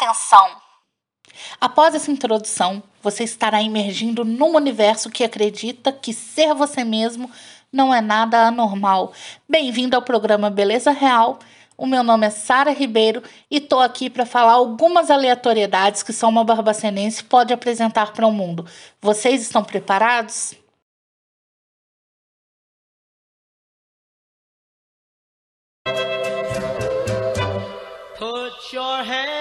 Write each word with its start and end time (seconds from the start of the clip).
Atenção! 0.00 0.56
Após 1.60 1.94
essa 1.94 2.10
introdução, 2.10 2.82
você 3.02 3.22
estará 3.22 3.62
emergindo 3.62 4.24
num 4.24 4.56
universo 4.56 5.10
que 5.10 5.22
acredita 5.22 5.92
que 5.92 6.14
ser 6.14 6.54
você 6.54 6.82
mesmo 6.84 7.30
não 7.70 7.92
é 7.92 8.00
nada 8.00 8.46
anormal. 8.46 9.12
Bem-vindo 9.46 9.94
ao 9.94 10.00
programa 10.00 10.48
Beleza 10.48 10.90
Real. 10.90 11.38
O 11.76 11.86
meu 11.86 12.02
nome 12.02 12.26
é 12.26 12.30
Sara 12.30 12.70
Ribeiro 12.70 13.22
e 13.50 13.58
estou 13.58 13.80
aqui 13.80 14.08
para 14.08 14.24
falar 14.24 14.52
algumas 14.52 15.10
aleatoriedades 15.10 16.02
que 16.02 16.14
só 16.14 16.30
uma 16.30 16.44
barbacenense 16.44 17.22
pode 17.22 17.52
apresentar 17.52 18.14
para 18.14 18.26
o 18.26 18.32
mundo. 18.32 18.64
Vocês 19.02 19.42
estão 19.42 19.62
preparados? 19.62 20.54
Put 28.18 28.74
your 28.74 29.02
head 29.02 29.39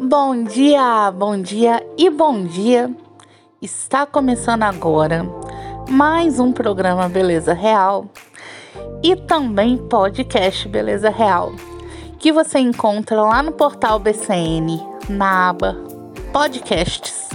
Bom 0.00 0.44
dia, 0.44 1.10
bom 1.10 1.40
dia 1.40 1.84
e 1.98 2.08
bom 2.08 2.44
dia. 2.44 2.90
Está 3.60 4.06
começando 4.06 4.62
agora 4.62 5.24
mais 5.88 6.40
um 6.40 6.50
programa 6.52 7.08
Beleza 7.08 7.52
Real 7.52 8.06
e 9.02 9.14
também 9.14 9.76
podcast 9.76 10.66
Beleza 10.68 11.10
Real, 11.10 11.52
que 12.18 12.32
você 12.32 12.58
encontra 12.58 13.20
lá 13.22 13.42
no 13.42 13.52
portal 13.52 13.98
BCN, 13.98 14.80
na 15.08 15.50
aba 15.50 15.76
Podcasts. 16.32 17.28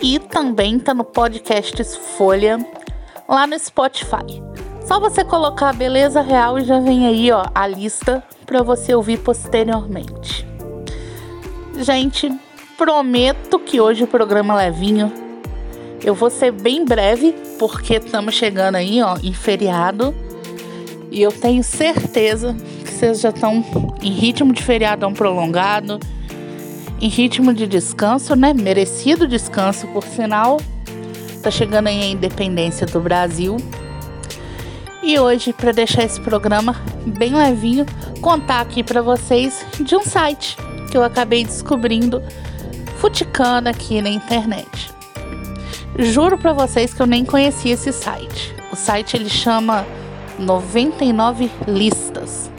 E 0.00 0.18
também 0.18 0.78
tá 0.78 0.94
no 0.94 1.04
Podcasts 1.04 1.96
Folha, 1.96 2.58
lá 3.28 3.46
no 3.46 3.58
Spotify. 3.58 4.42
Só 4.86 4.98
você 4.98 5.24
colocar 5.24 5.74
Beleza 5.74 6.20
Real 6.20 6.58
e 6.58 6.64
já 6.64 6.80
vem 6.80 7.06
aí, 7.06 7.30
ó, 7.30 7.44
a 7.54 7.66
lista 7.66 8.22
para 8.46 8.62
você 8.62 8.94
ouvir 8.94 9.18
posteriormente. 9.18 10.47
Gente, 11.80 12.28
prometo 12.76 13.56
que 13.56 13.80
hoje 13.80 14.02
o 14.02 14.06
programa 14.08 14.56
levinho. 14.56 15.12
Eu 16.02 16.12
vou 16.12 16.28
ser 16.28 16.50
bem 16.50 16.84
breve, 16.84 17.32
porque 17.56 17.94
estamos 17.94 18.34
chegando 18.34 18.74
aí, 18.74 19.00
ó, 19.00 19.16
em 19.22 19.32
feriado. 19.32 20.12
E 21.08 21.22
eu 21.22 21.30
tenho 21.30 21.62
certeza 21.62 22.56
que 22.84 22.90
vocês 22.90 23.20
já 23.20 23.28
estão 23.28 23.64
em 24.02 24.10
ritmo 24.10 24.52
de 24.52 24.60
feriadão 24.60 25.14
prolongado, 25.14 26.00
em 27.00 27.08
ritmo 27.08 27.54
de 27.54 27.64
descanso, 27.64 28.34
né? 28.34 28.52
Merecido 28.52 29.28
descanso, 29.28 29.86
por 29.88 30.02
sinal. 30.02 30.60
Tá 31.44 31.50
chegando 31.50 31.86
aí 31.86 32.02
a 32.02 32.06
independência 32.06 32.88
do 32.88 32.98
Brasil. 32.98 33.56
E 35.00 35.16
hoje, 35.16 35.52
para 35.52 35.70
deixar 35.70 36.02
esse 36.02 36.20
programa 36.20 36.74
bem 37.06 37.36
levinho, 37.36 37.86
contar 38.20 38.62
aqui 38.62 38.82
para 38.82 39.00
vocês 39.00 39.64
de 39.78 39.94
um 39.94 40.02
site 40.02 40.56
que 40.88 40.96
eu 40.96 41.04
acabei 41.04 41.44
descobrindo 41.44 42.22
futicando 42.98 43.68
aqui 43.68 44.02
na 44.02 44.10
internet. 44.10 44.90
Juro 45.98 46.38
para 46.38 46.52
vocês 46.52 46.92
que 46.92 47.00
eu 47.00 47.06
nem 47.06 47.24
conhecia 47.24 47.74
esse 47.74 47.92
site. 47.92 48.54
O 48.72 48.76
site 48.76 49.16
ele 49.16 49.28
chama 49.28 49.86
99 50.38 51.50
listas. 51.66 52.50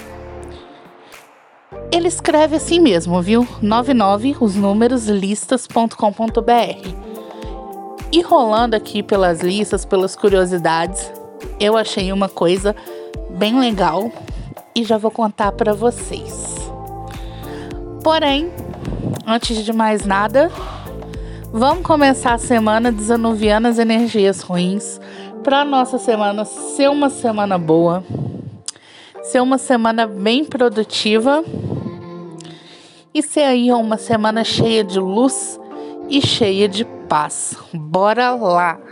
Ele 1.91 2.07
escreve 2.07 2.55
assim 2.55 2.79
mesmo, 2.79 3.21
viu? 3.21 3.47
99 3.61 4.37
os 4.39 4.55
números 4.55 5.07
listas.com.br. 5.07 7.09
E 8.11 8.21
rolando 8.21 8.75
aqui 8.75 9.03
pelas 9.03 9.41
listas, 9.41 9.85
pelas 9.85 10.15
curiosidades, 10.15 11.11
eu 11.59 11.77
achei 11.77 12.11
uma 12.11 12.27
coisa 12.27 12.75
bem 13.29 13.59
legal 13.59 14.11
e 14.75 14.83
já 14.83 14.97
vou 14.97 15.11
contar 15.11 15.51
para 15.51 15.73
vocês. 15.73 16.68
Porém, 18.03 18.51
antes 19.25 19.63
de 19.63 19.73
mais 19.73 20.05
nada, 20.05 20.49
vamos 21.51 21.83
começar 21.83 22.33
a 22.33 22.37
semana 22.37 22.91
desanuviando 22.91 23.67
as 23.67 23.77
energias 23.77 24.41
ruins 24.41 24.99
para 25.43 25.65
nossa 25.65 25.97
semana 25.97 26.45
ser 26.45 26.89
uma 26.89 27.09
semana 27.09 27.57
boa, 27.57 28.03
ser 29.21 29.41
uma 29.41 29.57
semana 29.57 30.07
bem 30.07 30.45
produtiva 30.45 31.43
e 33.13 33.21
ser 33.21 33.41
aí 33.41 33.71
uma 33.71 33.97
semana 33.97 34.43
cheia 34.43 34.83
de 34.83 34.99
luz 34.99 35.59
e 36.09 36.25
cheia 36.25 36.69
de 36.69 36.85
paz. 36.85 37.57
Bora 37.73 38.31
lá! 38.31 38.88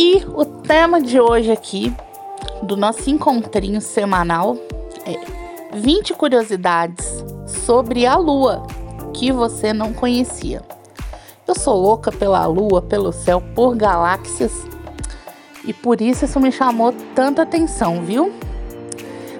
E 0.00 0.24
o 0.32 0.44
tema 0.44 1.00
de 1.00 1.20
hoje 1.20 1.50
aqui, 1.50 1.92
do 2.62 2.76
nosso 2.76 3.10
encontrinho 3.10 3.80
semanal, 3.80 4.56
é 5.04 5.76
20 5.76 6.14
curiosidades 6.14 7.24
sobre 7.66 8.06
a 8.06 8.14
Lua 8.14 8.64
que 9.12 9.32
você 9.32 9.72
não 9.72 9.92
conhecia. 9.92 10.62
Eu 11.48 11.56
sou 11.56 11.76
louca 11.76 12.12
pela 12.12 12.46
Lua, 12.46 12.80
pelo 12.80 13.10
céu, 13.10 13.42
por 13.56 13.74
galáxias 13.74 14.52
e 15.64 15.72
por 15.72 16.00
isso 16.00 16.26
isso 16.26 16.38
me 16.38 16.52
chamou 16.52 16.94
tanta 17.12 17.42
atenção, 17.42 18.00
viu? 18.04 18.32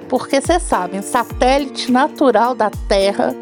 Porque 0.08 0.40
vocês 0.40 0.64
sabem, 0.64 1.02
satélite 1.02 1.92
natural 1.92 2.56
da 2.56 2.68
Terra 2.88 3.32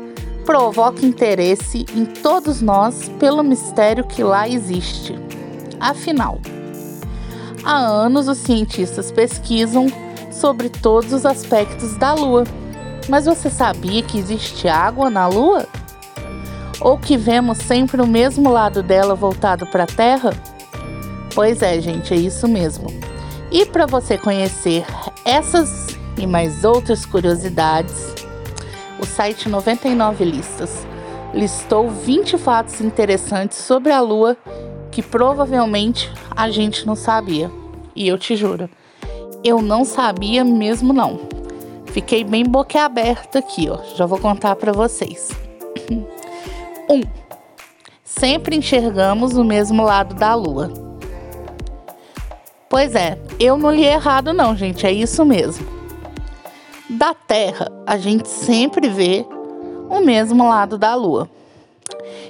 provoca 0.44 1.06
interesse 1.06 1.86
em 1.94 2.04
todos 2.04 2.60
nós 2.60 3.08
pelo 3.18 3.42
mistério 3.42 4.04
que 4.04 4.22
lá 4.22 4.46
existe. 4.46 5.18
Afinal, 5.80 6.38
Há 7.66 7.78
anos 7.78 8.28
os 8.28 8.38
cientistas 8.38 9.10
pesquisam 9.10 9.88
sobre 10.30 10.68
todos 10.68 11.12
os 11.12 11.26
aspectos 11.26 11.96
da 11.96 12.14
Lua. 12.14 12.44
Mas 13.08 13.26
você 13.26 13.50
sabia 13.50 14.04
que 14.04 14.16
existe 14.16 14.68
água 14.68 15.10
na 15.10 15.26
Lua? 15.26 15.66
Ou 16.80 16.96
que 16.96 17.16
vemos 17.16 17.58
sempre 17.58 18.00
o 18.00 18.06
mesmo 18.06 18.50
lado 18.50 18.84
dela 18.84 19.16
voltado 19.16 19.66
para 19.66 19.82
a 19.82 19.88
Terra? 19.88 20.30
Pois 21.34 21.60
é, 21.60 21.80
gente, 21.80 22.14
é 22.14 22.16
isso 22.16 22.46
mesmo. 22.46 22.86
E 23.50 23.66
para 23.66 23.84
você 23.84 24.16
conhecer 24.16 24.86
essas 25.24 25.88
e 26.16 26.24
mais 26.24 26.62
outras 26.62 27.04
curiosidades, 27.04 28.14
o 29.00 29.04
site 29.04 29.48
99 29.48 30.24
Listas 30.24 30.86
listou 31.34 31.90
20 31.90 32.38
fatos 32.38 32.80
interessantes 32.80 33.58
sobre 33.58 33.90
a 33.90 34.00
Lua 34.00 34.36
que 34.96 35.02
provavelmente 35.02 36.10
a 36.34 36.48
gente 36.48 36.86
não 36.86 36.96
sabia. 36.96 37.50
E 37.94 38.08
eu 38.08 38.16
te 38.16 38.34
juro, 38.34 38.66
eu 39.44 39.60
não 39.60 39.84
sabia 39.84 40.42
mesmo 40.42 40.90
não. 40.90 41.20
Fiquei 41.84 42.24
bem 42.24 42.44
boquiaberta 42.44 43.40
aqui, 43.40 43.68
ó. 43.68 43.78
Já 43.94 44.06
vou 44.06 44.18
contar 44.18 44.56
para 44.56 44.72
vocês. 44.72 45.28
1. 45.90 46.16
Um, 46.88 47.02
sempre 48.04 48.56
enxergamos 48.56 49.36
o 49.36 49.44
mesmo 49.44 49.82
lado 49.82 50.14
da 50.14 50.34
lua. 50.36 50.72
Pois 52.70 52.94
é, 52.94 53.18
eu 53.40 53.58
não 53.58 53.72
li 53.72 53.84
errado 53.84 54.32
não, 54.32 54.56
gente, 54.56 54.86
é 54.86 54.92
isso 54.92 55.24
mesmo. 55.24 55.66
Da 56.88 57.12
Terra, 57.12 57.68
a 57.84 57.98
gente 57.98 58.28
sempre 58.28 58.88
vê 58.88 59.26
o 59.90 60.00
mesmo 60.00 60.48
lado 60.48 60.78
da 60.78 60.94
lua. 60.94 61.28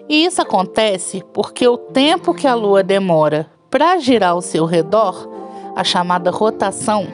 E 0.09 0.25
isso 0.25 0.41
acontece 0.41 1.25
porque 1.33 1.67
o 1.67 1.77
tempo 1.77 2.35
que 2.35 2.47
a 2.47 2.55
Lua 2.55 2.83
demora 2.83 3.51
para 3.71 3.99
girar 3.99 4.31
ao 4.31 4.41
seu 4.41 4.65
redor, 4.65 5.29
a 5.75 5.83
chamada 5.83 6.31
rotação, 6.31 7.07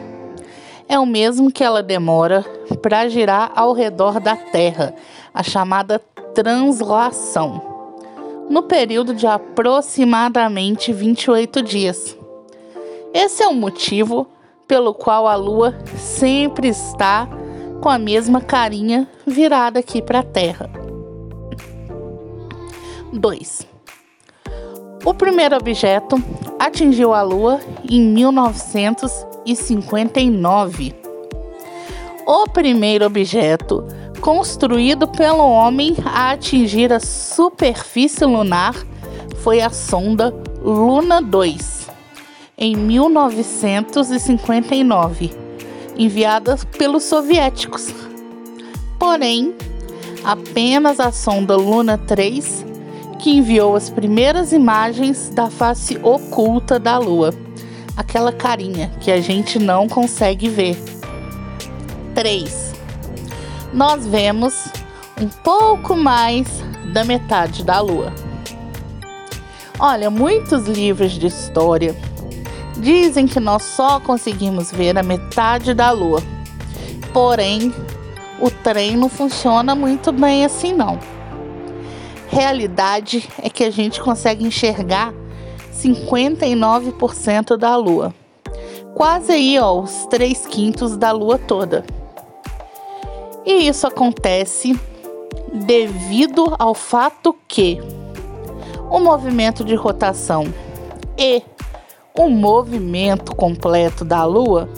é 0.89 0.99
o 0.99 1.07
mesmo 1.07 1.51
que 1.51 1.65
ela 1.65 1.83
demora 1.83 2.45
para 2.83 3.09
girar 3.09 3.53
ao 3.57 3.73
redor 3.73 4.21
da 4.21 4.37
Terra, 4.37 4.95
a 5.33 5.43
chamada 5.43 5.99
translação, 6.35 7.63
no 8.51 8.63
período 8.63 9.15
de 9.15 9.27
aproximadamente 9.27 10.93
28 10.93 11.63
dias. 11.63 12.17
Esse 13.15 13.43
é 13.43 13.49
o 13.49 13.55
motivo 13.55 14.27
pelo 14.69 14.95
qual 14.95 15.27
a 15.27 15.35
Lua 15.35 15.75
sempre 15.97 16.69
está 16.69 17.29
com 17.81 17.89
a 17.89 17.99
mesma 17.99 18.41
carinha 18.41 19.09
virada 19.27 19.81
aqui 19.81 20.01
para 20.01 20.21
a 20.21 20.25
Terra. 20.25 20.82
2. 23.13 23.67
O 25.05 25.13
primeiro 25.13 25.57
objeto 25.57 26.17
atingiu 26.59 27.13
a 27.13 27.21
Lua 27.23 27.61
em 27.89 28.01
1959. 28.01 30.95
O 32.25 32.49
primeiro 32.49 33.05
objeto 33.05 33.85
construído 34.21 35.09
pelo 35.09 35.45
homem 35.45 35.97
a 36.05 36.31
atingir 36.31 36.93
a 36.93 37.01
superfície 37.01 38.25
lunar 38.25 38.77
foi 39.39 39.61
a 39.61 39.71
sonda 39.71 40.33
Luna 40.63 41.21
2, 41.21 41.91
em 42.57 42.77
1959, 42.77 45.33
enviada 45.99 46.57
pelos 46.79 47.03
soviéticos. 47.03 47.93
Porém, 49.01 49.53
apenas 50.23 51.01
a 51.01 51.11
sonda 51.11 51.57
Luna 51.57 51.99
3 51.99 52.71
que 53.23 53.31
enviou 53.31 53.75
as 53.75 53.89
primeiras 53.89 54.53
imagens 54.53 55.31
da 55.31 55.49
face 55.49 55.99
oculta 56.03 56.79
da 56.79 56.99
Lua, 56.99 57.33
aquela 57.97 58.33
carinha 58.33 58.93
que 59.01 59.11
a 59.11 59.21
gente 59.21 59.59
não 59.59 59.89
consegue 59.89 60.49
ver. 60.49 60.77
3 62.15 62.73
nós 63.73 64.07
vemos 64.07 64.69
um 65.19 65.29
pouco 65.29 65.97
mais 65.97 66.47
da 66.93 67.05
metade 67.05 67.65
da 67.65 67.81
Lua. 67.81 68.13
Olha, 69.79 70.11
muitos 70.11 70.67
livros 70.67 71.13
de 71.13 71.27
história 71.27 71.97
dizem 72.77 73.27
que 73.27 73.41
nós 73.41 73.63
só 73.63 73.99
conseguimos 73.99 74.71
ver 74.71 74.99
a 74.99 75.03
metade 75.03 75.73
da 75.73 75.91
Lua. 75.91 76.23
Porém, 77.13 77.75
o 78.39 78.51
trem 78.51 78.97
não 78.97 79.09
funciona 79.09 79.75
muito 79.75 80.13
bem 80.13 80.45
assim 80.45 80.75
não. 80.75 80.99
Realidade 82.33 83.29
é 83.43 83.51
que 83.51 83.63
a 83.63 83.71
gente 83.71 84.01
consegue 84.01 84.43
enxergar 84.43 85.13
59% 85.71 87.59
da 87.59 87.77
Lua. 87.77 88.15
Quase 88.95 89.33
aí, 89.33 89.59
ó, 89.59 89.79
os 89.79 90.07
3 90.07 90.47
quintos 90.47 90.97
da 90.97 91.13
Lua 91.13 91.37
toda. 91.37 91.85
E 93.45 93.69
isso 93.69 93.87
acontece 93.87 94.81
devido 95.53 96.57
ao 96.59 96.73
fato 96.73 97.37
que 97.47 97.79
o 98.91 98.99
movimento 98.99 99.63
de 99.63 99.75
rotação 99.75 100.47
e 101.19 101.43
o 102.19 102.31
movimento 102.31 103.37
completo 103.37 104.07
da 104.07 104.25
Lua 104.25 104.71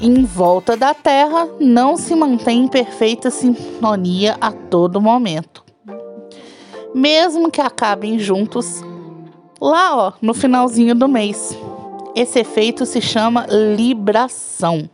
em 0.00 0.24
volta 0.24 0.74
da 0.74 0.94
Terra 0.94 1.50
não 1.60 1.98
se 1.98 2.14
mantém 2.14 2.64
em 2.64 2.68
perfeita 2.68 3.30
sintonia 3.30 4.38
a 4.40 4.50
todo 4.50 5.02
momento. 5.02 5.67
Mesmo 6.98 7.48
que 7.48 7.60
acabem 7.60 8.18
juntos 8.18 8.82
lá, 9.60 9.96
ó, 9.96 10.12
no 10.20 10.34
finalzinho 10.34 10.96
do 10.96 11.06
mês. 11.06 11.56
Esse 12.12 12.40
efeito 12.40 12.84
se 12.84 13.00
chama 13.00 13.46
libração. 13.76 14.90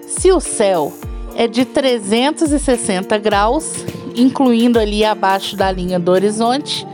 Se 0.08 0.32
o 0.32 0.40
céu 0.40 0.90
é 1.36 1.46
de 1.46 1.66
360 1.66 3.18
graus, 3.18 3.84
incluindo 4.16 4.78
ali 4.78 5.04
abaixo 5.04 5.54
da 5.56 5.70
linha 5.70 6.00
do 6.00 6.10
horizonte, 6.10 6.86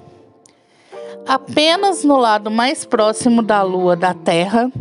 Apenas 1.28 2.04
no 2.04 2.18
lado 2.18 2.52
mais 2.52 2.86
próximo 2.86 3.42
da 3.42 3.64
Lua 3.64 3.96
da 3.96 4.14
Terra 4.14 4.72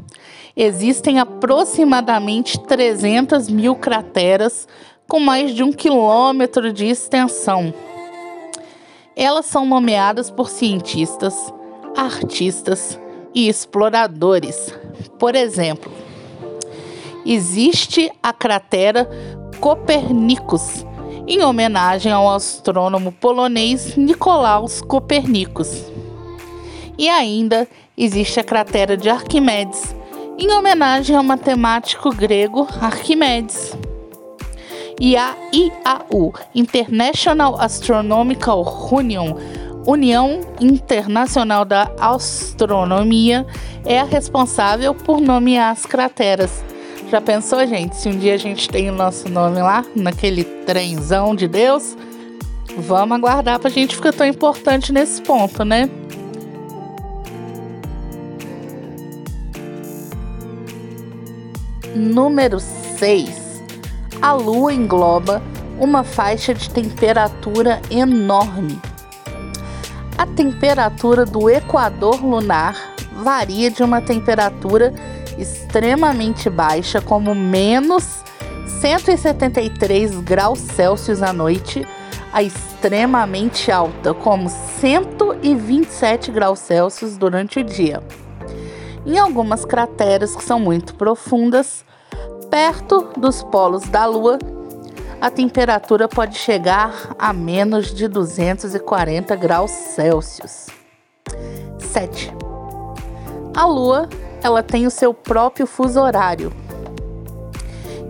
existem 0.54 1.18
aproximadamente 1.18 2.60
300 2.60 3.48
mil 3.48 3.74
crateras 3.74 4.68
com 5.08 5.18
mais 5.18 5.54
de 5.54 5.62
um 5.62 5.72
quilômetro 5.72 6.70
de 6.70 6.86
extensão. 6.86 7.72
Elas 9.16 9.46
são 9.46 9.64
nomeadas 9.64 10.30
por 10.30 10.50
cientistas, 10.50 11.34
artistas 11.96 13.00
e 13.34 13.48
exploradores. 13.48 14.70
Por 15.18 15.34
exemplo, 15.34 15.90
existe 17.24 18.12
a 18.22 18.34
cratera 18.34 19.08
Copernicus, 19.60 20.84
em 21.26 21.42
homenagem 21.42 22.12
ao 22.12 22.30
astrônomo 22.30 23.12
polonês 23.12 23.96
Nicolaus 23.96 24.82
Copernicus. 24.82 26.03
E 26.96 27.08
ainda 27.08 27.68
existe 27.96 28.40
a 28.40 28.44
cratera 28.44 28.96
de 28.96 29.08
Arquimedes, 29.08 29.94
em 30.38 30.50
homenagem 30.52 31.16
ao 31.16 31.22
matemático 31.22 32.10
grego 32.14 32.66
Arquimedes 32.80 33.76
e 35.00 35.16
a 35.16 35.34
IAU, 35.52 36.32
International 36.54 37.60
Astronomical 37.60 38.88
Union, 38.92 39.34
União 39.86 40.40
Internacional 40.60 41.64
da 41.64 41.90
Astronomia, 41.98 43.46
é 43.84 44.00
a 44.00 44.04
responsável 44.04 44.94
por 44.94 45.20
nomear 45.20 45.72
as 45.72 45.84
crateras. 45.84 46.64
Já 47.10 47.20
pensou, 47.20 47.66
gente, 47.66 47.96
se 47.96 48.08
um 48.08 48.18
dia 48.18 48.34
a 48.34 48.38
gente 48.38 48.68
tem 48.68 48.88
o 48.88 48.94
nosso 48.94 49.28
nome 49.28 49.60
lá, 49.60 49.84
naquele 49.94 50.44
trenzão 50.44 51.34
de 51.34 51.46
Deus? 51.46 51.96
Vamos 52.78 53.16
aguardar 53.16 53.58
para 53.58 53.68
a 53.68 53.72
gente 53.72 53.94
ficar 53.94 54.12
tão 54.12 54.26
importante 54.26 54.92
nesse 54.92 55.20
ponto, 55.20 55.64
né? 55.64 55.88
Número 61.94 62.58
6 62.58 63.44
a 64.20 64.32
Lua 64.32 64.72
engloba 64.72 65.42
uma 65.78 66.02
faixa 66.02 66.54
de 66.54 66.70
temperatura 66.70 67.80
enorme. 67.90 68.80
A 70.16 70.26
temperatura 70.26 71.26
do 71.26 71.50
equador 71.50 72.24
lunar 72.24 72.74
varia 73.12 73.70
de 73.70 73.82
uma 73.82 74.00
temperatura 74.00 74.94
extremamente 75.36 76.48
baixa, 76.48 77.00
como 77.00 77.34
menos 77.34 78.24
173 78.80 80.20
graus 80.20 80.58
Celsius 80.58 81.22
à 81.22 81.32
noite, 81.32 81.86
a 82.32 82.42
extremamente 82.42 83.70
alta, 83.70 84.14
como 84.14 84.48
127 84.48 86.32
graus 86.32 86.60
Celsius 86.60 87.16
durante 87.16 87.60
o 87.60 87.64
dia. 87.64 88.02
Em 89.06 89.18
algumas 89.18 89.66
crateras 89.66 90.34
que 90.34 90.42
são 90.42 90.58
muito 90.58 90.94
profundas, 90.94 91.84
perto 92.50 93.10
dos 93.16 93.42
polos 93.42 93.82
da 93.84 94.06
Lua, 94.06 94.38
a 95.20 95.30
temperatura 95.30 96.08
pode 96.08 96.38
chegar 96.38 97.14
a 97.18 97.32
menos 97.32 97.92
de 97.92 98.08
240 98.08 99.36
graus 99.36 99.70
Celsius. 99.70 100.68
7. 101.78 102.32
A 103.54 103.66
Lua, 103.66 104.08
ela 104.42 104.62
tem 104.62 104.86
o 104.86 104.90
seu 104.90 105.12
próprio 105.12 105.66
fuso 105.66 106.00
horário. 106.00 106.50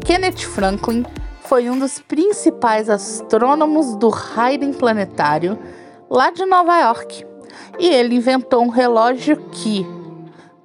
Kenneth 0.04 0.46
Franklin 0.46 1.04
foi 1.40 1.68
um 1.68 1.78
dos 1.78 1.98
principais 1.98 2.88
astrônomos 2.88 3.96
do 3.96 4.12
Hayden 4.36 4.72
Planetário 4.72 5.58
lá 6.08 6.30
de 6.30 6.46
Nova 6.46 6.78
York. 6.78 7.26
E 7.80 7.88
ele 7.88 8.14
inventou 8.14 8.62
um 8.62 8.68
relógio 8.68 9.36
que 9.50 9.84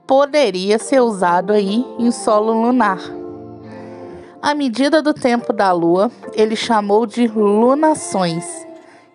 poderia 0.09 0.77
ser 0.79 0.99
usado 1.01 1.53
aí 1.53 1.85
em 1.99 2.09
solo 2.09 2.51
lunar. 2.51 2.97
A 4.41 4.55
medida 4.55 5.03
do 5.03 5.13
tempo 5.13 5.53
da 5.53 5.71
Lua 5.71 6.09
ele 6.33 6.55
chamou 6.55 7.05
de 7.05 7.27
lunações. 7.27 8.43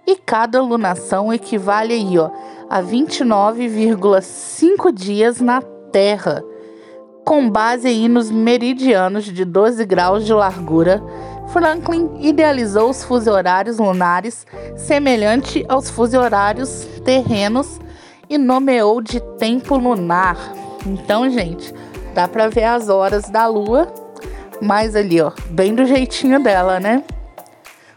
E 0.06 0.14
cada 0.14 0.62
lunação 0.62 1.34
equivale 1.34 1.94
aí, 1.94 2.16
ó, 2.16 2.30
a 2.70 2.80
29,5 2.80 4.92
dias 4.92 5.40
na 5.40 5.60
Terra, 5.90 6.44
com 7.24 7.50
base 7.50 7.88
aí 7.88 8.06
nos 8.06 8.30
meridianos 8.30 9.24
de 9.24 9.44
12 9.44 9.84
graus 9.86 10.24
de 10.24 10.32
largura 10.32 11.02
Franklin 11.48 12.08
idealizou 12.20 12.90
os 12.90 13.02
fuso 13.02 13.32
horários 13.32 13.78
lunares 13.78 14.46
semelhante 14.76 15.66
aos 15.68 15.90
fuso 15.90 16.20
horários 16.20 16.86
terrenos 17.04 17.80
e 18.30 18.38
nomeou 18.38 19.00
de 19.00 19.18
tempo 19.38 19.76
lunar. 19.76 20.36
Então, 20.86 21.28
gente, 21.30 21.72
dá 22.14 22.28
para 22.28 22.48
ver 22.48 22.64
as 22.64 22.88
horas 22.88 23.28
da 23.30 23.46
lua, 23.46 23.92
mas 24.60 24.94
ali, 24.94 25.20
ó, 25.20 25.32
bem 25.50 25.74
do 25.74 25.84
jeitinho 25.84 26.42
dela, 26.42 26.78
né? 26.78 27.02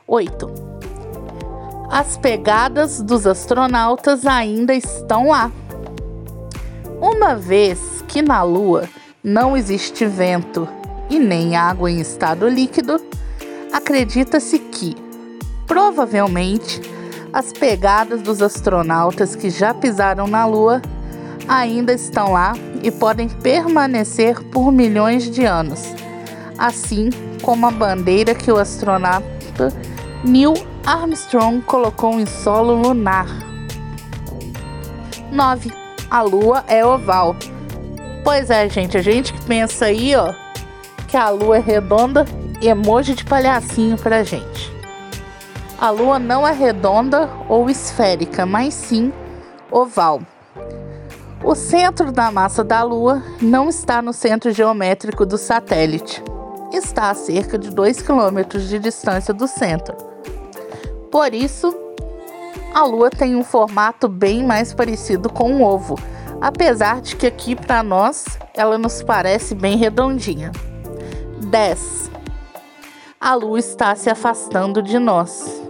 8. 0.08 0.50
As 1.89 2.17
pegadas 2.17 3.01
dos 3.01 3.25
astronautas 3.25 4.25
ainda 4.25 4.74
estão 4.74 5.29
lá. 5.29 5.51
Uma 7.01 7.36
vez 7.36 8.03
que 8.08 8.22
na 8.22 8.41
lua 8.44 8.89
não 9.24 9.58
existe 9.58 10.06
vento 10.06 10.67
e 11.10 11.20
nem 11.20 11.56
água 11.56 11.91
em 11.91 12.00
estado 12.00 12.48
líquido, 12.48 13.01
acredita-se 13.72 14.60
que, 14.60 14.96
provavelmente, 15.65 16.82
as 17.32 17.51
pegadas 17.51 18.22
dos 18.22 18.41
astronautas 18.41 19.36
que 19.36 19.50
já 19.50 19.74
pisaram 19.74 20.27
na 20.27 20.46
Lua 20.46 20.82
ainda 21.48 21.94
estão 21.94 22.34
lá 22.34 22.53
e 22.84 22.91
podem 22.91 23.27
permanecer 23.27 24.41
por 24.46 24.72
milhões 24.72 25.29
de 25.29 25.46
anos, 25.46 25.93
assim 26.57 27.10
como 27.41 27.67
a 27.67 27.72
bandeira 27.72 28.34
que 28.34 28.51
o 28.51 28.57
astronauta 28.57 29.74
Neil 30.24 30.53
Armstrong 30.86 31.62
colocou 31.62 32.19
em 32.19 32.25
solo 32.25 32.74
lunar. 32.74 33.27
9. 35.31 35.72
A 36.10 36.22
Lua 36.22 36.63
é 36.67 36.86
oval. 36.86 37.36
Pois 38.24 38.50
é, 38.50 38.67
gente, 38.69 38.98
a 38.98 39.01
gente 39.01 39.34
que 39.34 39.41
pensa 39.46 39.86
aí, 39.86 40.15
ó, 40.15 40.34
que 41.07 41.17
a 41.17 41.29
Lua 41.29 41.57
é 41.57 41.60
redonda 41.60 42.25
emoji 42.62 43.13
de 43.13 43.24
palhacinho 43.24 43.98
pra 43.98 44.24
gente. 44.24 44.75
A 45.79 45.91
lua 45.91 46.17
não 46.17 46.48
é 46.48 46.51
redonda 46.51 47.29
ou 47.48 47.69
esférica, 47.69 48.46
mas 48.46 48.74
sim 48.74 49.13
oval. 49.72 50.22
O 51.44 51.56
centro 51.56 52.12
da 52.12 52.32
massa 52.32 52.63
da 52.63 52.84
lua 52.84 53.24
não 53.41 53.70
está 53.70 54.01
no 54.01 54.12
centro 54.12 54.51
geométrico 54.51 55.25
do 55.25 55.38
satélite. 55.38 56.24
Está 56.74 57.10
a 57.10 57.15
cerca 57.15 57.58
de 57.58 57.70
2 57.70 58.01
km 58.01 58.58
de 58.60 58.79
distância 58.79 59.34
do 59.34 59.48
centro. 59.48 59.96
Por 61.12 61.34
isso, 61.34 61.74
a 62.74 62.84
lua 62.84 63.10
tem 63.10 63.36
um 63.36 63.44
formato 63.44 64.10
bem 64.10 64.46
mais 64.46 64.74
parecido 64.74 65.29
com 65.29 65.51
um 65.51 65.63
ovo, 65.63 65.98
apesar 66.41 67.01
de 67.01 67.15
que 67.15 67.27
aqui 67.27 67.56
para 67.56 67.82
nós 67.82 68.25
ela 68.53 68.77
nos 68.77 69.01
parece 69.01 69.56
bem 69.56 69.77
redondinha. 69.77 70.51
10 71.39 72.08
a 73.20 73.34
lua 73.34 73.60
está 73.60 73.96
se 73.96 74.10
afastando 74.10 74.82
de 74.82 75.00
nós. 75.00 75.62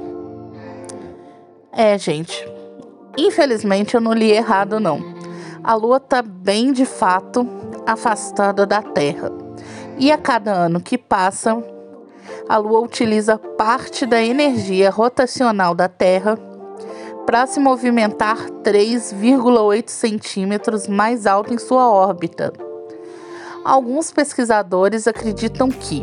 É, 1.71 1.97
gente, 1.97 2.47
infelizmente 3.17 3.95
eu 3.95 4.01
não 4.01 4.13
li 4.13 4.31
errado, 4.31 4.79
não. 4.79 5.16
A 5.67 5.73
lua 5.73 5.97
está 5.97 6.21
bem 6.21 6.71
de 6.71 6.85
fato 6.85 7.45
afastada 7.85 8.65
da 8.65 8.81
Terra. 8.81 9.29
E 9.97 10.09
a 10.09 10.17
cada 10.17 10.53
ano 10.53 10.79
que 10.79 10.97
passa, 10.97 11.61
a 12.47 12.55
lua 12.55 12.79
utiliza 12.79 13.37
parte 13.37 14.05
da 14.05 14.23
energia 14.23 14.89
rotacional 14.89 15.75
da 15.75 15.89
Terra 15.89 16.37
para 17.25 17.45
se 17.45 17.59
movimentar 17.59 18.49
3,8 18.63 19.89
centímetros 19.89 20.87
mais 20.87 21.27
alto 21.27 21.53
em 21.53 21.57
sua 21.57 21.91
órbita. 21.91 22.53
Alguns 23.65 24.09
pesquisadores 24.09 25.05
acreditam 25.05 25.67
que 25.67 26.01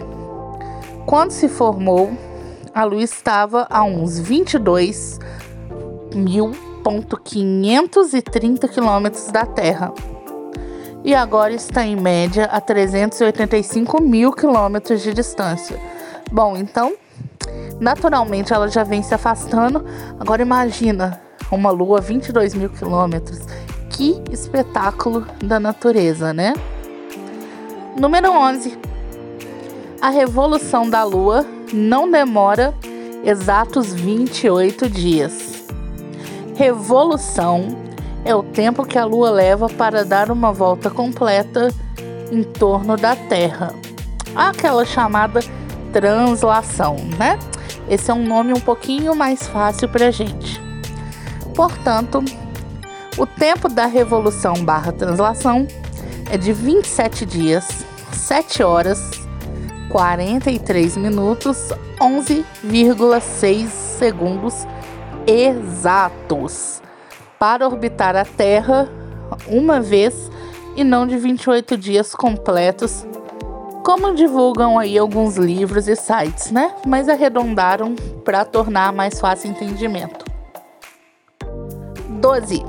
quando 1.06 1.30
se 1.30 1.48
formou, 1.48 2.12
a 2.74 2.84
Lua 2.84 3.02
estava 3.02 3.66
a 3.70 3.82
uns 3.82 4.18
22.530 6.84 8.68
quilômetros 8.68 9.26
da 9.28 9.46
Terra 9.46 9.92
e 11.02 11.14
agora 11.14 11.52
está 11.52 11.84
em 11.84 11.96
média 11.96 12.44
a 12.46 12.60
385 12.60 14.02
mil 14.02 14.32
quilômetros 14.32 15.02
de 15.02 15.12
distância. 15.12 15.78
Bom, 16.30 16.56
então, 16.56 16.94
naturalmente 17.80 18.52
ela 18.52 18.68
já 18.68 18.84
vem 18.84 19.02
se 19.02 19.14
afastando. 19.14 19.84
Agora 20.18 20.40
imagina 20.42 21.20
uma 21.50 21.70
Lua 21.70 21.98
a 21.98 22.00
22 22.00 22.54
mil 22.54 22.70
quilômetros. 22.70 23.40
Que 23.90 24.22
espetáculo 24.30 25.26
da 25.42 25.60
natureza, 25.60 26.32
né? 26.32 26.54
Número 27.98 28.30
11 28.32 28.94
a 30.04 30.10
revolução 30.10 30.90
da 30.90 31.02
Lua 31.02 31.46
não 31.72 32.10
demora 32.10 32.74
exatos 33.24 33.94
28 33.94 34.86
dias. 34.86 35.53
Revolução 36.56 37.76
é 38.24 38.34
o 38.34 38.42
tempo 38.42 38.86
que 38.86 38.96
a 38.96 39.04
Lua 39.04 39.30
leva 39.30 39.68
para 39.68 40.04
dar 40.04 40.30
uma 40.30 40.52
volta 40.52 40.88
completa 40.88 41.68
em 42.30 42.42
torno 42.44 42.96
da 42.96 43.16
Terra. 43.16 43.74
Aquela 44.34 44.84
chamada 44.84 45.40
translação, 45.92 46.96
né? 47.18 47.38
Esse 47.88 48.10
é 48.10 48.14
um 48.14 48.24
nome 48.24 48.52
um 48.52 48.60
pouquinho 48.60 49.14
mais 49.14 49.46
fácil 49.46 49.88
para 49.88 50.10
gente. 50.10 50.62
Portanto, 51.54 52.24
o 53.18 53.26
tempo 53.26 53.68
da 53.68 53.86
revolução 53.86 54.54
barra 54.64 54.92
translação 54.92 55.66
é 56.30 56.38
de 56.38 56.52
27 56.52 57.26
dias, 57.26 57.84
7 58.12 58.62
horas 58.62 59.10
43 59.90 60.96
minutos 60.96 61.72
11,6 62.00 63.68
segundos 63.68 64.66
exatos 65.26 66.82
para 67.38 67.66
orbitar 67.66 68.16
a 68.16 68.24
Terra 68.24 68.88
uma 69.46 69.80
vez 69.80 70.30
e 70.76 70.84
não 70.84 71.06
de 71.06 71.16
28 71.16 71.76
dias 71.76 72.14
completos, 72.14 73.06
como 73.84 74.14
divulgam 74.14 74.78
aí 74.78 74.98
alguns 74.98 75.36
livros 75.36 75.88
e 75.88 75.94
sites, 75.94 76.50
né? 76.50 76.74
Mas 76.86 77.08
arredondaram 77.08 77.94
para 78.24 78.44
tornar 78.44 78.92
mais 78.92 79.20
fácil 79.20 79.50
entendimento. 79.50 80.24
12. 82.08 82.64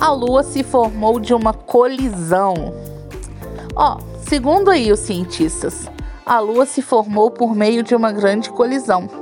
A 0.00 0.10
Lua 0.10 0.42
se 0.42 0.64
formou 0.64 1.20
de 1.20 1.32
uma 1.32 1.54
colisão. 1.54 2.74
Ó, 3.76 3.98
segundo 4.28 4.70
aí 4.70 4.90
os 4.90 4.98
cientistas, 4.98 5.88
a 6.26 6.40
Lua 6.40 6.66
se 6.66 6.82
formou 6.82 7.30
por 7.30 7.54
meio 7.54 7.82
de 7.84 7.94
uma 7.94 8.10
grande 8.10 8.50
colisão. 8.50 9.21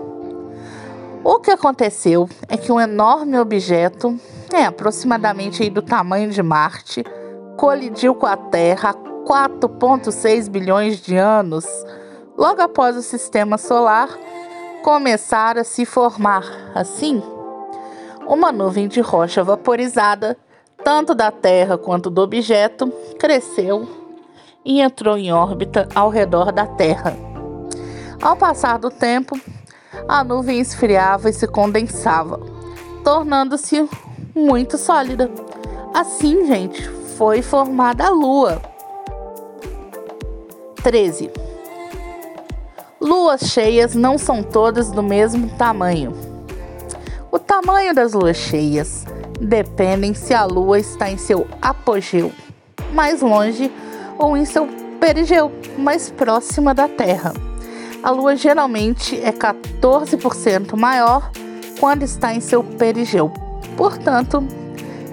O 1.22 1.38
que 1.38 1.50
aconteceu 1.50 2.28
é 2.48 2.56
que 2.56 2.72
um 2.72 2.80
enorme 2.80 3.38
objeto, 3.38 4.18
é 4.54 4.64
aproximadamente 4.64 5.68
do 5.68 5.82
tamanho 5.82 6.30
de 6.30 6.42
Marte, 6.42 7.04
colidiu 7.58 8.14
com 8.14 8.24
a 8.24 8.38
Terra 8.38 8.90
há 8.90 8.94
4,6 8.94 10.48
bilhões 10.48 10.98
de 10.98 11.16
anos, 11.16 11.66
logo 12.38 12.62
após 12.62 12.96
o 12.96 13.02
sistema 13.02 13.58
solar 13.58 14.08
começar 14.82 15.58
a 15.58 15.64
se 15.64 15.84
formar. 15.84 16.42
Assim, 16.74 17.22
uma 18.26 18.50
nuvem 18.50 18.88
de 18.88 19.02
rocha 19.02 19.44
vaporizada, 19.44 20.38
tanto 20.82 21.14
da 21.14 21.30
Terra 21.30 21.76
quanto 21.76 22.08
do 22.08 22.22
objeto, 22.22 22.90
cresceu 23.18 23.86
e 24.64 24.80
entrou 24.80 25.18
em 25.18 25.30
órbita 25.30 25.86
ao 25.94 26.08
redor 26.08 26.50
da 26.50 26.66
Terra. 26.66 27.14
Ao 28.22 28.36
passar 28.36 28.78
do 28.78 28.88
tempo, 28.88 29.38
a 30.08 30.22
nuvem 30.24 30.60
esfriava 30.60 31.30
e 31.30 31.32
se 31.32 31.46
condensava, 31.46 32.40
tornando-se 33.04 33.88
muito 34.34 34.78
sólida. 34.78 35.30
Assim, 35.94 36.46
gente, 36.46 36.88
foi 37.16 37.42
formada 37.42 38.06
a 38.06 38.10
Lua. 38.10 38.60
13. 40.82 41.30
Luas 43.00 43.40
cheias 43.42 43.94
não 43.94 44.18
são 44.18 44.42
todas 44.42 44.90
do 44.90 45.02
mesmo 45.02 45.48
tamanho. 45.56 46.12
O 47.30 47.38
tamanho 47.38 47.94
das 47.94 48.12
luas 48.12 48.36
cheias 48.36 49.04
dependem 49.40 50.14
se 50.14 50.34
a 50.34 50.44
lua 50.44 50.78
está 50.78 51.10
em 51.10 51.16
seu 51.16 51.46
apogeu, 51.62 52.32
mais 52.92 53.22
longe, 53.22 53.72
ou 54.18 54.36
em 54.36 54.44
seu 54.44 54.68
perigeu, 54.98 55.50
mais 55.78 56.10
próxima 56.10 56.74
da 56.74 56.88
Terra. 56.88 57.32
A 58.02 58.10
lua 58.10 58.36
geralmente 58.36 59.20
é 59.20 59.32
14% 59.32 60.76
maior 60.76 61.30
quando 61.78 62.02
está 62.02 62.34
em 62.34 62.40
seu 62.40 62.62
perigeu. 62.62 63.30
Portanto, 63.76 64.42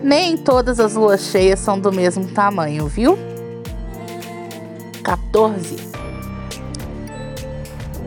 nem 0.02 0.38
todas 0.38 0.80
as 0.80 0.96
luas 0.96 1.22
cheias 1.22 1.60
são 1.60 1.80
do 1.80 1.92
mesmo 1.92 2.26
tamanho, 2.28 2.88
viu? 2.88 3.18
14 5.04 5.98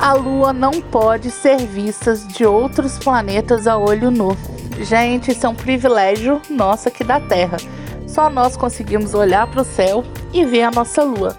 a 0.01 0.15
Lua 0.15 0.51
não 0.51 0.81
pode 0.81 1.31
ser 1.31 1.59
vista 1.59 2.17
de 2.17 2.47
outros 2.47 2.99
planetas 2.99 3.67
a 3.67 3.77
olho 3.77 4.11
nu. 4.11 4.35
Gente, 4.81 5.31
isso 5.31 5.45
é 5.45 5.49
um 5.49 5.55
privilégio 5.55 6.41
nosso 6.49 6.89
aqui 6.89 7.05
da 7.05 7.21
Terra. 7.21 7.59
Só 8.07 8.31
nós 8.31 8.57
conseguimos 8.57 9.13
olhar 9.13 9.47
para 9.51 9.61
o 9.61 9.65
céu 9.65 10.03
e 10.33 10.43
ver 10.43 10.63
a 10.63 10.71
nossa 10.71 11.03
Lua. 11.03 11.37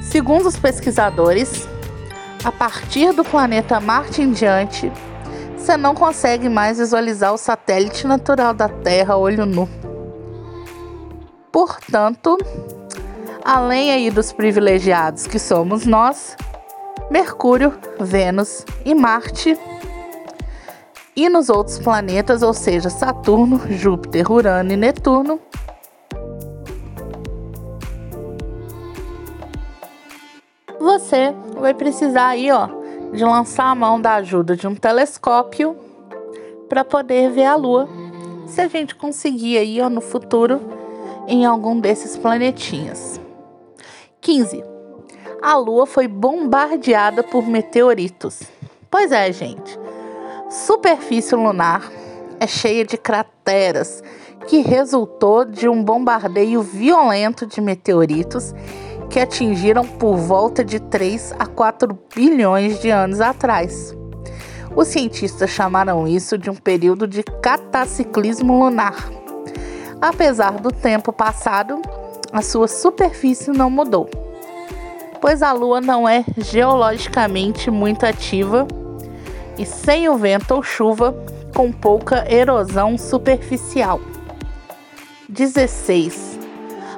Segundo 0.00 0.46
os 0.46 0.56
pesquisadores, 0.56 1.68
a 2.44 2.50
partir 2.50 3.12
do 3.12 3.24
planeta 3.24 3.80
Marte 3.80 4.22
em 4.22 4.32
diante, 4.32 4.90
você 5.56 5.76
não 5.76 5.94
consegue 5.94 6.48
mais 6.48 6.78
visualizar 6.78 7.32
o 7.34 7.38
satélite 7.38 8.06
natural 8.06 8.54
da 8.54 8.68
Terra 8.68 9.16
olho 9.16 9.44
nu. 9.44 9.68
Portanto, 11.52 12.38
além 13.44 13.92
aí 13.92 14.10
dos 14.10 14.32
privilegiados 14.32 15.26
que 15.26 15.38
somos 15.38 15.84
nós, 15.84 16.36
Mercúrio, 17.10 17.78
Vênus 17.98 18.64
e 18.84 18.94
Marte. 18.94 19.58
E 21.16 21.28
nos 21.28 21.50
outros 21.50 21.78
planetas, 21.78 22.42
ou 22.42 22.54
seja, 22.54 22.88
Saturno, 22.88 23.60
Júpiter, 23.68 24.30
Urano 24.30 24.72
e 24.72 24.76
Netuno, 24.76 25.40
você 30.80 31.34
vai 31.58 31.74
precisar 31.74 32.28
aí, 32.28 32.50
ó, 32.50 32.68
de 33.12 33.24
lançar 33.24 33.66
a 33.66 33.74
mão 33.74 34.00
da 34.00 34.14
ajuda 34.14 34.56
de 34.56 34.66
um 34.66 34.74
telescópio 34.74 35.76
para 36.68 36.84
poder 36.84 37.30
ver 37.30 37.44
a 37.44 37.54
Lua. 37.54 37.88
Se 38.46 38.60
a 38.60 38.66
gente 38.66 38.94
conseguir 38.94 39.58
aí, 39.58 39.80
ó, 39.80 39.88
no 39.88 40.00
futuro, 40.00 40.60
em 41.28 41.44
algum 41.44 41.78
desses 41.78 42.16
planetinhas. 42.16 43.20
15 44.20 44.70
a 45.42 45.56
Lua 45.56 45.86
foi 45.86 46.06
bombardeada 46.06 47.22
por 47.22 47.46
meteoritos. 47.46 48.42
Pois 48.90 49.10
é, 49.10 49.32
gente. 49.32 49.78
Superfície 50.50 51.34
lunar 51.34 51.90
é 52.38 52.46
cheia 52.46 52.84
de 52.84 52.98
crateras 52.98 54.02
que 54.46 54.60
resultou 54.60 55.44
de 55.44 55.68
um 55.68 55.82
bombardeio 55.82 56.60
violento 56.60 57.46
de 57.46 57.60
meteoritos 57.60 58.54
que 59.10 59.20
atingiram 59.20 59.84
por 59.84 60.16
volta 60.16 60.64
de 60.64 60.80
3 60.80 61.34
a 61.38 61.46
4 61.46 61.98
bilhões 62.14 62.80
de 62.80 62.88
anos 62.90 63.20
atrás. 63.20 63.94
Os 64.74 64.88
cientistas 64.88 65.50
chamaram 65.50 66.06
isso 66.06 66.38
de 66.38 66.48
um 66.48 66.54
período 66.54 67.06
de 67.06 67.22
cataciclismo 67.22 68.64
lunar. 68.64 69.10
Apesar 70.00 70.52
do 70.52 70.70
tempo 70.70 71.12
passado, 71.12 71.82
a 72.32 72.40
sua 72.40 72.68
superfície 72.68 73.50
não 73.50 73.68
mudou 73.68 74.08
pois 75.20 75.42
a 75.42 75.52
Lua 75.52 75.80
não 75.80 76.08
é 76.08 76.24
geologicamente 76.38 77.70
muito 77.70 78.06
ativa 78.06 78.66
e 79.58 79.66
sem 79.66 80.08
o 80.08 80.16
vento 80.16 80.54
ou 80.54 80.62
chuva, 80.62 81.14
com 81.54 81.70
pouca 81.70 82.24
erosão 82.32 82.96
superficial. 82.96 84.00
16. 85.28 86.29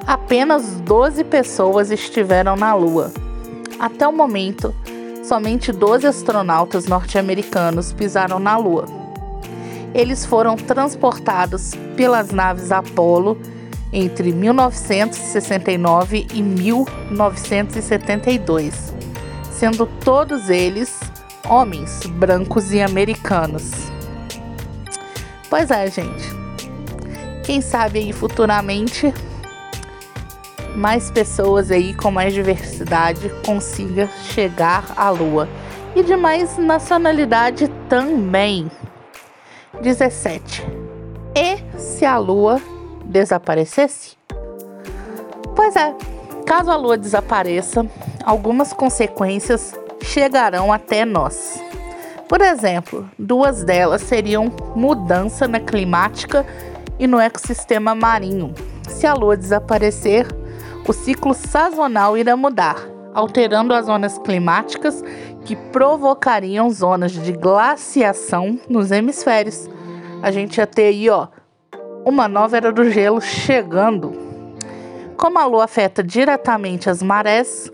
Apenas 0.05 0.81
12 0.81 1.23
pessoas 1.23 1.89
estiveram 1.89 2.57
na 2.57 2.73
Lua. 2.73 3.09
Até 3.79 4.05
o 4.05 4.11
momento, 4.11 4.75
somente 5.23 5.71
12 5.71 6.05
astronautas 6.05 6.87
norte-americanos 6.87 7.93
pisaram 7.93 8.37
na 8.37 8.57
Lua. 8.57 8.85
Eles 9.93 10.25
foram 10.25 10.57
transportados 10.57 11.71
pelas 11.95 12.31
naves 12.31 12.69
Apollo 12.71 13.37
entre 13.93 14.33
1969 14.33 16.27
e 16.33 16.41
1972, 16.41 18.93
sendo 19.51 19.85
todos 20.03 20.49
eles 20.49 20.99
homens 21.47 22.05
brancos 22.07 22.73
e 22.73 22.81
americanos. 22.81 23.71
Pois 25.49 25.71
é, 25.71 25.89
gente. 25.89 26.27
Quem 27.45 27.61
sabe 27.61 27.99
aí 27.99 28.11
futuramente 28.11 29.13
mais 30.75 31.11
pessoas 31.11 31.71
aí 31.71 31.93
com 31.93 32.11
mais 32.11 32.33
diversidade 32.33 33.29
consiga 33.45 34.09
chegar 34.33 34.93
à 34.95 35.09
lua 35.09 35.47
e 35.95 36.03
de 36.03 36.15
mais 36.15 36.57
nacionalidade 36.57 37.67
também. 37.87 38.69
17. 39.81 40.63
E 41.35 41.79
se 41.79 42.05
a 42.05 42.17
lua 42.17 42.61
desaparecesse? 43.05 44.17
Pois 45.55 45.75
é, 45.75 45.93
caso 46.47 46.71
a 46.71 46.75
Lua 46.75 46.97
desapareça, 46.97 47.85
algumas 48.23 48.73
consequências 48.73 49.73
chegarão 50.01 50.73
até 50.73 51.05
nós. 51.05 51.61
Por 52.27 52.41
exemplo, 52.41 53.07
duas 53.17 53.63
delas 53.63 54.01
seriam 54.01 54.51
mudança 54.75 55.47
na 55.47 55.59
climática 55.59 56.45
e 56.97 57.05
no 57.05 57.19
ecossistema 57.19 57.93
marinho. 57.93 58.53
Se 58.89 59.05
a 59.05 59.13
Lua 59.13 59.37
desaparecer, 59.37 60.25
o 60.85 60.93
ciclo 60.93 61.33
sazonal 61.33 62.17
irá 62.17 62.35
mudar, 62.35 62.87
alterando 63.13 63.73
as 63.73 63.85
zonas 63.85 64.17
climáticas 64.17 65.03
que 65.45 65.55
provocariam 65.55 66.69
zonas 66.69 67.11
de 67.11 67.31
glaciação 67.31 68.59
nos 68.69 68.91
hemisférios. 68.91 69.69
A 70.21 70.31
gente 70.31 70.57
ia 70.57 70.67
ter 70.67 70.87
aí, 70.87 71.09
ó, 71.09 71.27
uma 72.05 72.27
nova 72.27 72.57
era 72.57 72.71
do 72.71 72.89
gelo 72.89 73.21
chegando. 73.21 74.13
Como 75.15 75.39
a 75.39 75.45
lua 75.45 75.65
afeta 75.65 76.03
diretamente 76.03 76.89
as 76.89 77.01
marés, 77.01 77.71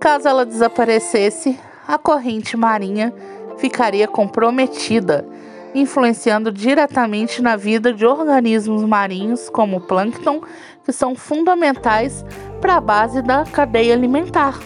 caso 0.00 0.28
ela 0.28 0.46
desaparecesse, 0.46 1.58
a 1.86 1.98
corrente 1.98 2.56
marinha 2.56 3.12
ficaria 3.58 4.08
comprometida, 4.08 5.26
influenciando 5.74 6.50
diretamente 6.50 7.42
na 7.42 7.56
vida 7.56 7.92
de 7.92 8.06
organismos 8.06 8.82
marinhos 8.82 9.50
como 9.50 9.76
o 9.76 9.80
plâncton, 9.80 10.40
que 10.84 10.92
são 10.92 11.14
fundamentais 11.14 12.24
para 12.66 12.78
a 12.78 12.80
base 12.80 13.22
da 13.22 13.44
cadeia 13.44 13.94
alimentar. 13.94 14.58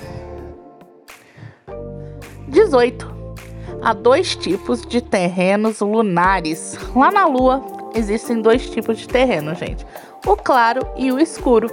18. 2.48 3.14
Há 3.82 3.92
dois 3.92 4.34
tipos 4.34 4.80
de 4.80 5.02
terrenos 5.02 5.80
lunares 5.80 6.78
lá 6.96 7.10
na 7.10 7.26
Lua 7.26 7.62
existem 7.94 8.40
dois 8.40 8.70
tipos 8.70 8.96
de 8.96 9.06
terreno, 9.06 9.54
gente: 9.54 9.86
o 10.26 10.34
claro 10.34 10.80
e 10.96 11.12
o 11.12 11.20
escuro. 11.20 11.68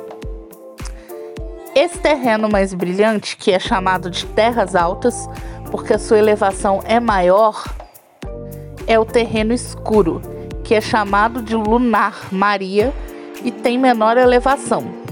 Esse 1.73 1.97
terreno 1.97 2.49
mais 2.49 2.73
brilhante, 2.73 3.37
que 3.37 3.53
é 3.53 3.59
chamado 3.59 4.09
de 4.09 4.25
terras 4.25 4.75
altas, 4.75 5.29
porque 5.71 5.93
a 5.93 5.99
sua 5.99 6.19
elevação 6.19 6.81
é 6.83 6.99
maior, 6.99 7.63
é 8.85 8.99
o 8.99 9.05
terreno 9.05 9.53
escuro, 9.53 10.21
que 10.61 10.75
é 10.75 10.81
chamado 10.81 11.41
de 11.41 11.55
lunar 11.55 12.27
Maria 12.33 12.93
e 13.45 13.49
tem 13.49 13.77
menor 13.77 14.17
elevação. 14.17 15.06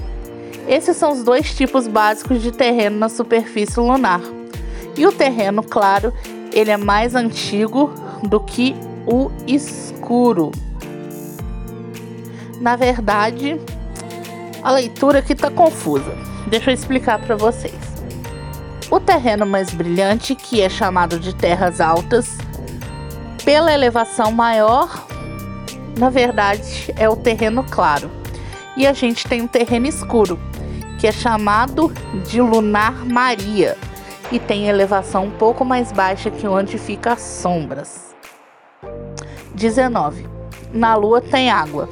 Esses 0.68 0.98
são 0.98 1.12
os 1.12 1.24
dois 1.24 1.54
tipos 1.54 1.88
básicos 1.88 2.42
de 2.42 2.52
terreno 2.52 2.98
na 2.98 3.10
superfície 3.10 3.80
lunar. 3.80 4.22
E 4.98 5.06
o 5.06 5.12
terreno 5.12 5.62
claro, 5.62 6.14
ele 6.52 6.72
é 6.72 6.78
mais 6.78 7.14
antigo 7.16 7.94
do 8.24 8.40
que 8.40 8.76
o 9.06 9.30
escuro. 9.46 10.52
Na 12.60 12.76
verdade, 12.76 13.60
a 14.64 14.72
leitura 14.72 15.20
aqui 15.20 15.34
está 15.34 15.52
confusa. 15.52 16.18
Deixa 16.48 16.72
eu 16.72 16.74
explicar 16.74 17.20
para 17.20 17.36
vocês. 17.36 17.76
O 18.90 19.00
terreno 19.00 19.46
mais 19.46 19.72
brilhante, 19.72 20.34
que 20.34 20.62
é 20.62 20.70
chamado 20.70 21.20
de 21.20 21.36
terras 21.36 21.82
altas, 21.82 22.38
pela 23.44 23.72
elevação 23.72 24.32
maior, 24.32 25.06
na 26.00 26.10
verdade 26.10 26.94
é 26.98 27.08
o 27.08 27.16
terreno 27.16 27.64
claro. 27.70 28.10
E 28.76 28.88
a 28.88 28.94
gente 28.94 29.28
tem 29.28 29.42
um 29.42 29.48
terreno 29.48 29.88
escuro, 29.88 30.40
que 31.06 31.10
é 31.10 31.12
chamado 31.12 31.94
de 32.28 32.42
lunar 32.42 33.06
Maria, 33.06 33.78
e 34.32 34.40
tem 34.40 34.68
elevação 34.68 35.26
um 35.26 35.30
pouco 35.30 35.64
mais 35.64 35.92
baixa 35.92 36.32
que 36.32 36.48
onde 36.48 36.80
fica 36.80 37.14
as 37.14 37.22
sombras. 37.22 38.16
19. 39.54 40.28
Na 40.74 40.96
Lua 40.96 41.22
tem 41.22 41.52
água. 41.52 41.88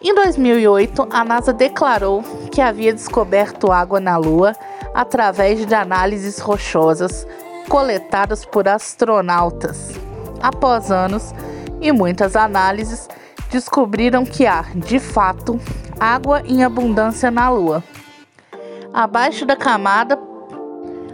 Em 0.00 0.14
2008, 0.14 1.08
a 1.10 1.24
NASA 1.24 1.52
declarou 1.52 2.22
que 2.52 2.60
havia 2.60 2.94
descoberto 2.94 3.72
água 3.72 3.98
na 3.98 4.16
Lua 4.16 4.54
através 4.94 5.66
de 5.66 5.74
análises 5.74 6.38
rochosas 6.38 7.26
coletadas 7.68 8.44
por 8.44 8.68
astronautas. 8.68 9.98
Após 10.40 10.92
anos 10.92 11.34
e 11.80 11.90
muitas 11.90 12.36
análises, 12.36 13.08
descobriram 13.50 14.24
que 14.24 14.46
há, 14.46 14.62
de 14.74 14.98
fato, 14.98 15.60
água 15.98 16.42
em 16.46 16.64
abundância 16.64 17.30
na 17.30 17.50
Lua. 17.50 17.82
Abaixo 18.92 19.44
da 19.44 19.56
camada, 19.56 20.18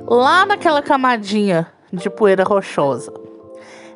lá 0.06 0.46
naquela 0.46 0.82
camadinha 0.82 1.66
de 1.92 2.08
poeira 2.10 2.44
rochosa. 2.44 3.12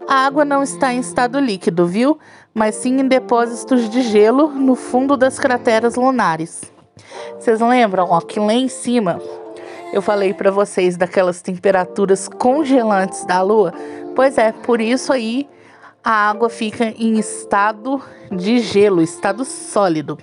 A 0.08 0.26
água 0.26 0.44
não 0.44 0.62
está 0.62 0.92
em 0.92 1.00
estado 1.00 1.38
líquido, 1.38 1.86
viu? 1.86 2.18
Mas 2.52 2.74
sim 2.74 2.98
em 2.98 3.06
depósitos 3.06 3.88
de 3.88 4.02
gelo 4.02 4.48
no 4.48 4.74
fundo 4.74 5.16
das 5.16 5.38
crateras 5.38 5.94
lunares. 5.94 6.62
Vocês 7.38 7.60
lembram 7.60 8.08
ó, 8.10 8.20
que 8.20 8.40
lá 8.40 8.52
em 8.52 8.68
cima 8.68 9.20
eu 9.92 10.02
falei 10.02 10.34
para 10.34 10.50
vocês 10.50 10.96
daquelas 10.96 11.42
temperaturas 11.42 12.28
congelantes 12.28 13.24
da 13.24 13.40
Lua? 13.42 13.72
Pois 14.16 14.36
é, 14.36 14.52
por 14.52 14.80
isso 14.80 15.12
aí 15.12 15.48
a 16.02 16.30
água 16.30 16.48
fica 16.48 16.94
em 16.96 17.18
estado 17.18 18.02
de 18.30 18.58
gelo, 18.60 19.02
estado 19.02 19.44
sólido. 19.44 20.18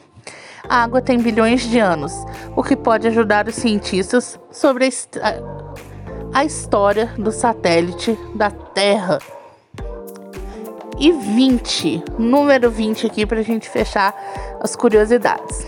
A 0.67 0.83
água 0.83 1.01
tem 1.01 1.19
bilhões 1.19 1.61
de 1.61 1.79
anos, 1.79 2.11
o 2.55 2.63
que 2.63 2.75
pode 2.75 3.07
ajudar 3.07 3.47
os 3.47 3.55
cientistas 3.55 4.39
sobre 4.51 4.89
a, 5.21 6.39
a 6.39 6.45
história 6.45 7.13
do 7.17 7.31
satélite 7.31 8.17
da 8.35 8.49
Terra. 8.51 9.19
E 10.99 11.11
20, 11.11 12.03
número 12.17 12.71
20 12.71 13.05
aqui 13.05 13.25
para 13.25 13.39
a 13.39 13.43
gente 13.43 13.69
fechar 13.69 14.15
as 14.59 14.75
curiosidades. 14.75 15.65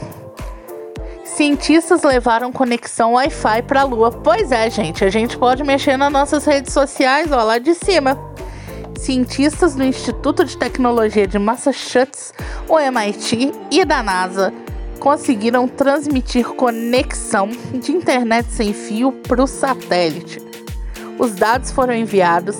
Cientistas 1.23 2.01
levaram 2.01 2.51
conexão 2.51 3.13
Wi-Fi 3.13 3.61
para 3.61 3.81
a 3.81 3.83
Lua. 3.83 4.11
Pois 4.11 4.51
é, 4.51 4.69
gente, 4.69 5.05
a 5.05 5.09
gente 5.09 5.37
pode 5.37 5.63
mexer 5.63 5.95
nas 5.95 6.11
nossas 6.11 6.43
redes 6.43 6.73
sociais, 6.73 7.31
ó, 7.31 7.43
lá 7.43 7.59
de 7.59 7.75
cima 7.75 8.17
cientistas 8.99 9.75
do 9.75 9.83
Instituto 9.83 10.43
de 10.43 10.57
Tecnologia 10.57 11.25
de 11.25 11.39
Massachusetts, 11.39 12.33
o 12.67 12.77
MIT 12.77 13.53
e 13.71 13.85
da 13.85 14.03
NASA 14.03 14.53
conseguiram 14.99 15.65
transmitir 15.67 16.45
conexão 16.45 17.49
de 17.73 17.91
internet 17.93 18.47
sem 18.51 18.73
fio 18.73 19.11
para 19.11 19.41
o 19.41 19.47
satélite. 19.47 20.39
Os 21.17 21.33
dados 21.35 21.71
foram 21.71 21.93
enviados 21.93 22.57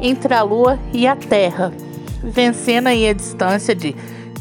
entre 0.00 0.32
a 0.32 0.42
Lua 0.42 0.78
e 0.92 1.04
a 1.06 1.16
Terra, 1.16 1.72
vencendo 2.22 2.88
a 2.88 3.12
distância 3.12 3.74
de 3.74 3.94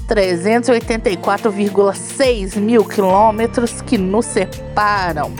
384,6 0.07 2.55
mil 2.57 2.85
quilômetros 2.85 3.81
que 3.81 3.97
nos 3.97 4.27
separam. 4.27 5.33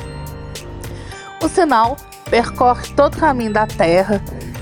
O 1.43 1.47
sinal 1.47 1.95
percorre 2.29 2.87
todo 2.95 3.15
o 3.15 3.19
caminho 3.19 3.53
da 3.53 3.65
Terra 3.67 4.21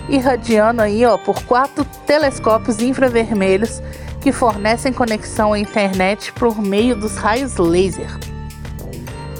irradiando 0.10 0.82
aí 0.82 1.06
ó, 1.06 1.18
por 1.18 1.44
quatro 1.44 1.86
telescópios 2.06 2.82
infravermelhos 2.82 3.82
que 4.22 4.32
fornecem 4.32 4.92
conexão 4.92 5.54
à 5.54 5.60
internet 5.60 6.32
por 6.34 6.62
meio 6.62 6.96
dos 6.96 7.16
raios 7.16 7.58
laser. 7.58 8.10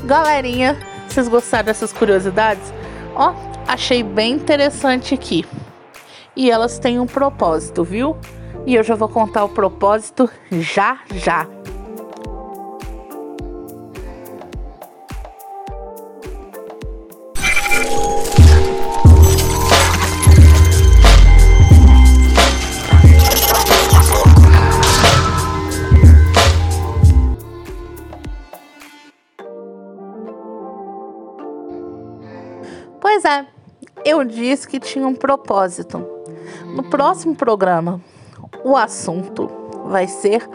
Galerinha, 0.06 0.78
vocês 1.08 1.28
gostaram 1.28 1.66
dessas 1.66 1.92
curiosidades? 1.92 2.74
Ó, 3.16 3.34
achei 3.68 4.04
bem 4.04 4.34
interessante 4.34 5.14
aqui. 5.14 5.46
E 6.36 6.50
elas 6.50 6.80
têm 6.80 7.00
um 7.00 7.06
propósito, 7.06 7.84
viu? 7.84 8.16
E 8.66 8.76
eu 8.76 8.84
já 8.84 8.96
vou 8.96 9.10
contar 9.10 9.44
o 9.44 9.50
propósito 9.50 10.30
já 10.52 11.00
já. 11.14 11.48
Eu 34.10 34.24
disse 34.24 34.68
que 34.68 34.80
tinha 34.80 35.08
um 35.08 35.14
propósito. 35.14 36.06
No 36.76 36.84
próximo 36.90 37.36
programa, 37.36 38.02
o 38.64 38.76
assunto 38.76 39.50
vai 39.86 40.08
ser 40.08 40.48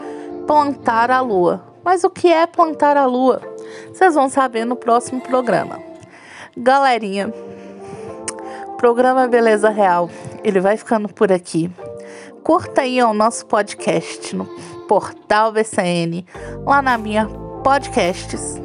plantar 0.45 1.09
a 1.09 1.21
lua. 1.21 1.63
Mas 1.83 2.03
o 2.03 2.09
que 2.09 2.31
é 2.31 2.45
plantar 2.45 2.97
a 2.97 3.05
lua? 3.05 3.41
Vocês 3.93 4.15
vão 4.15 4.27
saber 4.27 4.65
no 4.65 4.75
próximo 4.75 5.21
programa. 5.21 5.79
Galerinha, 6.57 7.33
programa 8.77 9.27
Beleza 9.27 9.69
Real, 9.69 10.09
ele 10.43 10.59
vai 10.59 10.77
ficando 10.77 11.07
por 11.07 11.31
aqui. 11.31 11.71
Curta 12.43 12.81
aí 12.81 13.01
o 13.01 13.13
nosso 13.13 13.45
podcast 13.45 14.35
no 14.35 14.45
portal 14.87 15.51
BCN, 15.51 16.25
lá 16.65 16.81
na 16.81 16.97
minha 16.97 17.27
podcasts. 17.63 18.61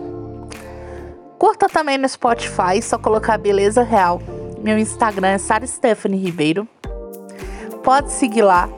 Curta 1.39 1.69
também 1.69 1.97
no 1.97 2.09
Spotify, 2.09 2.83
só 2.83 2.99
colocar 2.99 3.39
Beleza 3.39 3.83
Real. 3.83 4.21
Meu 4.61 4.79
Instagram 4.79 5.29
é 5.29 5.39
Sara 5.39 5.67
Stephanie 5.67 6.23
Ribeiro. 6.23 6.69
Pode 7.83 8.13
seguir 8.13 8.43
lá. 8.43 8.69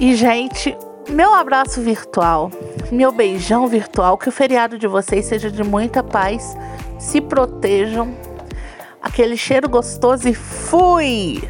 E, 0.00 0.14
gente, 0.16 0.76
meu 1.08 1.34
abraço 1.34 1.80
virtual, 1.80 2.50
meu 2.90 3.12
beijão 3.12 3.66
virtual, 3.66 4.16
que 4.16 4.28
o 4.28 4.32
feriado 4.32 4.78
de 4.78 4.86
vocês 4.86 5.26
seja 5.26 5.50
de 5.50 5.62
muita 5.62 6.02
paz. 6.02 6.56
Se 6.98 7.20
protejam. 7.20 8.14
Aquele 9.00 9.36
cheiro 9.36 9.68
gostoso 9.68 10.28
e 10.28 10.34
fui! 10.34 11.40